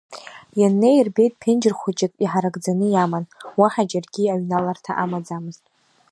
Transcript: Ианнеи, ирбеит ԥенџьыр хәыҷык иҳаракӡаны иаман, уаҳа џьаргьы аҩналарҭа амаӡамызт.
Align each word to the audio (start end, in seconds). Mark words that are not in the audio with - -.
Ианнеи, 0.59 0.95
ирбеит 0.99 1.33
ԥенџьыр 1.41 1.73
хәыҷык 1.79 2.13
иҳаракӡаны 2.23 2.87
иаман, 2.91 3.25
уаҳа 3.59 3.83
џьаргьы 3.89 4.23
аҩналарҭа 4.27 4.91
амаӡамызт. 5.03 5.63